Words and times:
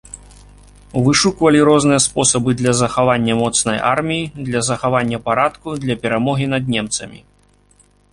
Вышуквалі 1.07 1.59
розныя 1.69 1.99
спосабы 2.05 2.55
для 2.61 2.73
захавання 2.79 3.35
моцнай 3.41 3.77
арміі, 3.91 4.25
для 4.47 4.59
захавання 4.71 5.17
парадку, 5.29 5.75
для 5.85 5.95
перамогі 6.07 6.45
над 6.55 6.63
немцамі. 6.77 7.19